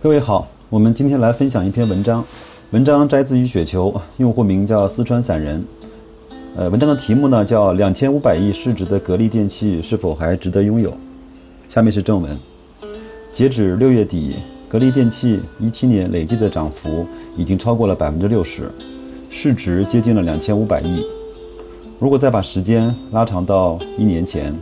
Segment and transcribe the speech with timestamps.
[0.00, 2.24] 各位好，我们今天来分享一篇文章，
[2.70, 5.64] 文章摘自于雪球，用户名叫四川散人。
[6.54, 10.96] 呃，文章的题目呢叫“两千五百亿市值的格力电器是否还值得拥有”。
[11.68, 12.38] 下面是正文。
[13.32, 14.36] 截止六月底，
[14.68, 17.04] 格力电器一七年累计的涨幅
[17.36, 18.70] 已经超过了百分之六十，
[19.28, 21.04] 市值接近了两千五百亿。
[21.98, 24.54] 如果再把时间拉长到一年前，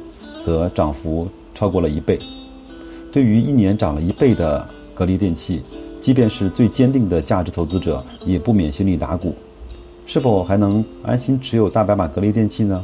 [0.42, 2.18] 则涨幅超过了一倍。
[3.12, 4.66] 对于一年涨了一倍的，
[4.96, 5.62] 格力电器，
[6.00, 9.34] 即便是最坚定的价值投资者，也不免心里打鼓：
[10.06, 12.82] 是否还能安心持有大白马格力电器呢？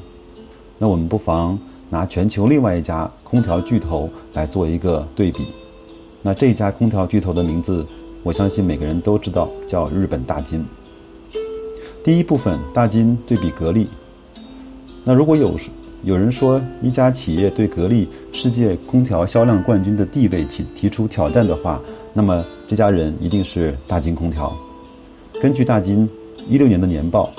[0.79, 5.47] 那我们不妨拿全球另外一家空调巨头来做一个对比。
[6.21, 7.85] 那这家空调巨头的名字，
[8.23, 10.65] 我相信每个人都知道，叫日本大金。
[12.05, 13.87] 第一部分，大金对比格力。
[15.05, 15.57] 那如果有
[16.05, 21.81] 有人说一家企业对格力世界空调销量冠军的地位提提出挑战的话，
[22.13, 24.53] 那么这家人一定是大金空调。
[25.41, 26.09] 根据大金
[26.49, 27.31] 一六年的年报，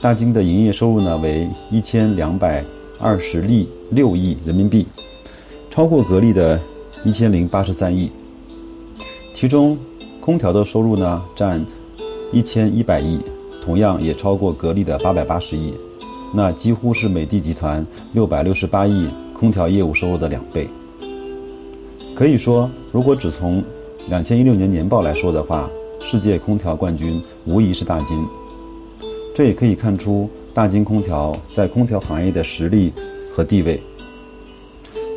[0.00, 2.64] 大金的营业收入呢为一千两百
[3.00, 4.86] 二十亿六亿人民币，
[5.68, 6.60] 超过格力的
[7.04, 8.12] 一千零八十三亿。
[9.34, 9.76] 其中，
[10.20, 11.64] 空调的收入呢占
[12.32, 13.18] 一千一百亿，
[13.60, 15.74] 同样也超过格力的八百八十亿，
[16.32, 20.68] 那几乎是美的集团六百六十八亿空调业务收入的两倍。
[22.14, 23.62] 可以说，如果只从
[24.08, 25.68] 两千一六年年报来说的话，
[26.00, 28.18] 世界空调冠军无疑是大金。
[29.34, 32.92] 这也可以看出大金空调在空调行业的实力
[33.34, 33.80] 和地位。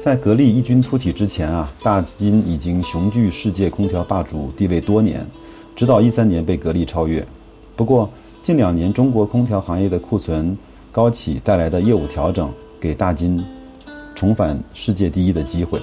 [0.01, 5.25] 在格力异军突起之前啊，大金已经雄踞世界空调霸主地位多年，
[5.75, 7.25] 直到一三年被格力超越。
[7.75, 8.09] 不过
[8.43, 10.57] 近两年中国空调行业的库存
[10.99, 13.41] 高企带来的业务调整，给大金
[14.13, 15.79] 重返世界第一的机会。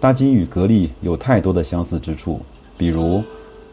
[0.00, 2.40] 大金与格力有太多的相似之处，
[2.76, 3.22] 比如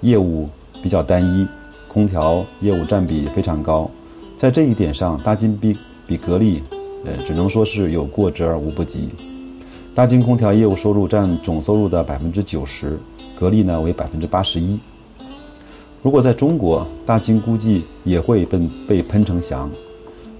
[0.01, 0.47] 业务
[0.83, 1.47] 比较单一，
[1.87, 3.89] 空调业务占比非常高，
[4.37, 5.75] 在这一点上，大金比
[6.05, 6.61] 比格力，
[7.03, 9.09] 呃，只能说是有过之而无不及。
[9.95, 12.95] 大金空调业务收入占总收入的百分之九十，
[13.39, 14.77] 格力呢为百分之八十一。
[16.03, 19.67] 如果在中国，大金估计也会被被喷成翔。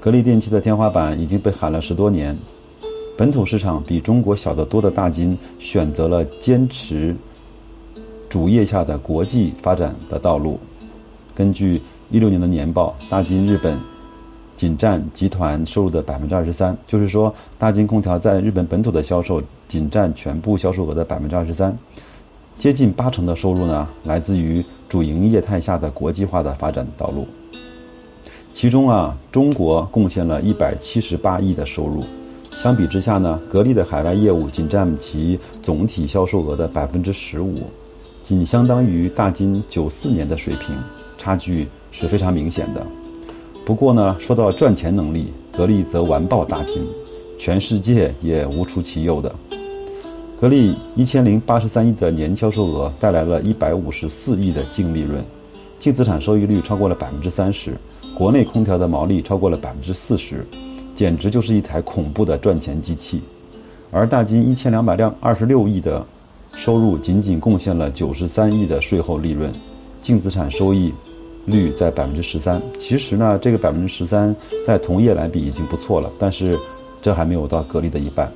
[0.08, 2.34] 格力电器的天花板已经被喊了十多年。
[3.18, 7.14] 本土市场比中国小得多的大金选择了坚持
[8.30, 10.58] 主业下的国际发展的道路。
[11.36, 13.78] 根据一六年的年报，大金日本
[14.56, 21.78] 仅占集团收入的百分之二十三，就是说，大金空调在日本本土的销售仅占全部销售额的百分之二十三，
[22.58, 27.28] 接近八成的收入呢来自于主营业态下的国际化的发展道路。
[28.60, 32.04] 其中啊，中国贡献了一百七十八亿的收入。
[32.58, 37.60] 相比之下呢，格力的海外业务仅占其总体销售额的百分之十五，
[38.24, 40.76] 仅相当于大金九四年的水平，
[41.20, 42.84] 差距是非常明显的。
[43.64, 46.84] 不过呢，说到赚钱能力，格力则完爆大金，
[47.38, 49.32] 全世界也无出其右的。
[50.42, 55.24] 格力一千零八十三亿的年销售额带来了一百五十四亿的净利润，
[55.80, 57.78] 净资产收益率超过了百分之三十，
[58.16, 60.46] 国内空调的毛利超过了百分之四十。
[60.96, 63.22] 简直就是一台恐怖的赚钱机器，
[63.92, 66.04] 而大金一千两百辆二十六亿的
[66.56, 69.52] 收入，仅仅贡献了九十三亿的税后利润，
[70.02, 70.92] 净资产收益
[71.46, 72.60] 率在百分之十三。
[72.80, 76.52] 其实呢，这个百分之十三在同业来比已经不错了，但是
[77.00, 78.32] 这还没有到格力的一半。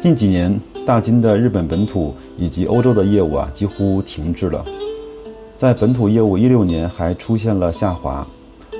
[0.00, 4.64] 近几年，大金的日本本土以及欧洲的业务啊几乎停滞了，
[5.58, 8.24] 在本土业务一六年还出现了下滑，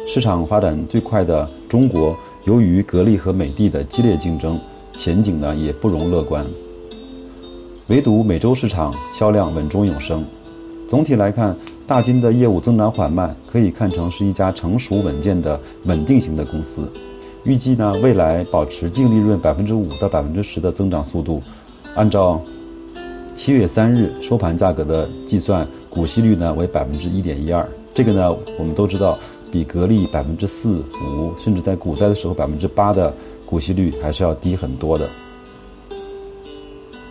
[0.06, 2.16] 市场发展最快的中国。
[2.44, 4.56] 由于格力和美的的激烈竞争，
[4.93, 6.47] 前景呢也不容乐观。
[7.88, 10.25] 唯独美洲市场销量稳中有升。
[10.87, 16.88] 总体来看，大金的业务增长缓慢，可以看成是一家成熟稳健的稳定型的公司。
[17.43, 21.43] 预计呢未来保持净利润百分之五到百分之十的增长速度。
[21.97, 22.41] 按照
[23.34, 25.67] 七月三日收盘价格的计算，
[25.99, 27.69] 股息率呢为百分之一点一二。
[27.93, 29.19] 这个呢我们都知道。
[29.50, 33.11] 比格力百分之四五，甚至在股灾的时候百分之八的
[33.47, 35.09] 股息率还是要低很多的。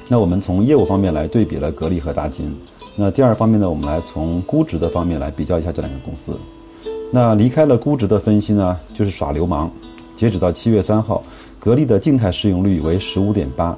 [0.08, 2.56] 那我们从业务方面来对比了格力和大金。
[2.96, 6.38] 那第二方面呢，我们来从估值的方面来比较一下这两个公司。
[7.12, 9.72] 那离开了估值的分析呢，就是耍流氓。
[10.16, 11.24] 截止到七月三号，
[11.60, 13.76] 格力的静态市盈率为十五点八，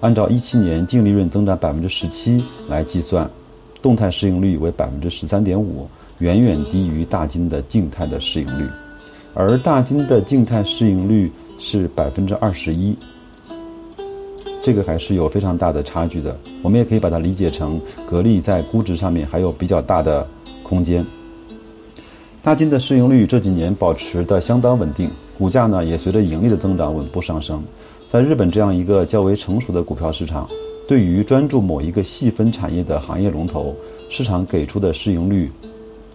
[0.00, 3.30] 按照一七年净利润增长百分之十七来计算，
[3.82, 5.88] 动态市盈率为百分之十三点五。
[6.18, 8.68] 远远低于大金的静态的市盈率，
[9.34, 12.96] 而大金的静态市盈率是百分之二十一。
[14.62, 16.38] 这个还是有非常大的差距的。
[16.62, 20.24] 我们也可以把它理解成格力在估值上面还有比较大的
[20.62, 21.04] 空间。
[22.40, 27.60] 大金的市盈率这几年保持的相当稳定，股价呢也随着盈利的增长稳步上升。
[28.08, 30.46] 在日本这样一个较为成熟的股票市场，
[30.86, 33.74] 对于专注某一个细分产业的行业龙头，
[34.10, 35.50] 市场给出的市盈率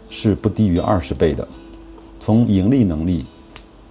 [0.09, 1.47] 是不低于二十倍的。
[2.19, 3.25] 从盈利能力、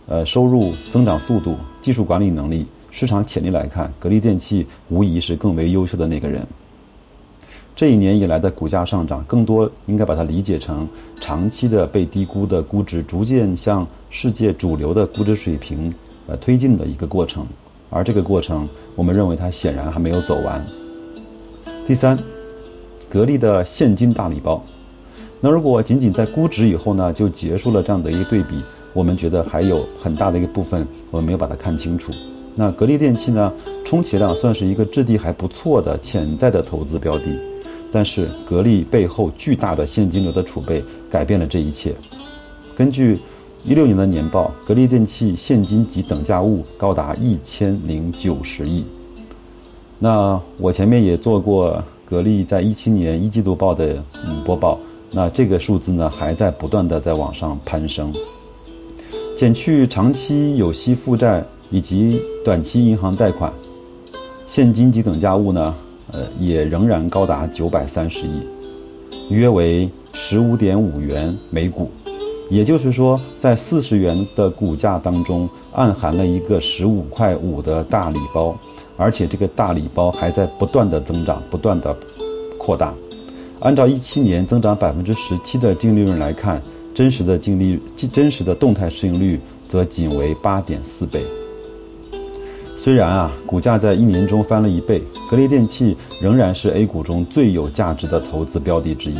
[0.06, 6.46] 呃收入增长速度、技术管理能力、市场潜力来看，格力电器无疑是更为优秀的那个人。
[7.74, 10.88] 这一年以来的股价上涨，更多应该把它理解成
[11.20, 15.92] 长期的被低估的估值，逐渐向世界主流的估值水平
[16.26, 17.46] 呃推进的一个过程。
[17.90, 20.64] 而这个过程，我们认为它显然还没有走完。
[21.86, 22.18] 第三，
[23.08, 24.62] 格力的现金大礼包。
[25.40, 28.60] 那如果仅仅在估值以后呢，就结束了这样的一个对比，
[28.92, 32.12] 我们觉得还有很大的一个部分我们没有把它看清楚。
[32.54, 33.52] 那格力电器呢，
[33.84, 37.38] 充其量算是一个质地还不错的潜在的投资标的。
[37.92, 41.94] 但是格力背后巨大的现金流的储备改变了这一切。
[42.76, 43.18] 根据
[43.68, 48.84] 一六年的年报，格力电器现金及等价物高达一千零九十亿。
[49.98, 54.78] 那我前面也做过格力在一七年一季度报的嗯播报，
[55.10, 58.12] 那这个数字呢还在不断的在往上攀升。
[59.36, 63.52] 减去长期有息负债以及短期银行贷款，
[64.46, 65.74] 现金及等价物呢？
[66.12, 68.40] 呃，也仍然高达九百三十亿，
[69.28, 71.90] 约为十五点五元每股，
[72.48, 78.56] 也就是说，在四十元的股价当中，暗含了一个十五块五的大礼包，
[78.96, 81.96] 而且这个大礼包还在不断的增长，不断的
[82.56, 82.94] 扩大。
[83.60, 86.62] 按照一七年增长百分之十七的净利润来看，
[86.94, 87.80] 真实的净利
[88.12, 91.20] 真实的动态市盈率则仅为八点四倍。
[92.76, 99.18] 虽然啊，股价在一年中翻了一倍，格力电器仍然是 A 股中最有价值的投资标的之一。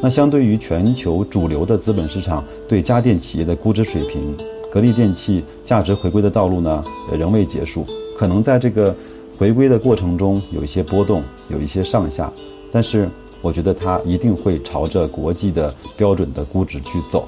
[0.00, 4.36] 那相对于全球主流的资本市场对家电企业的估值水平，
[4.70, 6.84] 格力电器价值回归的道路呢，
[7.18, 7.84] 仍未结束。
[8.16, 8.94] 可能在这个
[9.36, 12.32] 回归的过程中有一些波动，有一些上下，
[12.70, 13.08] 但是
[13.42, 17.26] 我觉得它一定会朝着国际的标准的估值去走。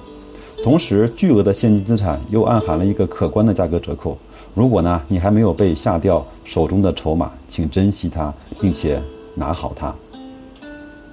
[0.63, 4.17] 同时，巨额的现金资产又暗含了一个可观的价格折扣。
[4.55, 9.03] 如果呢，你还没有被下掉手中的筹码，请珍惜它，并且
[9.35, 9.93] 拿好它。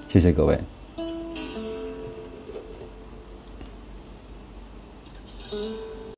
[0.07, 0.59] 谢谢各位。